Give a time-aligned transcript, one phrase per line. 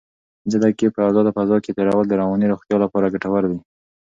[0.41, 3.59] پنځه دقیقې په ازاده فضا کې تېرول د رواني روغتیا لپاره ګټور دي.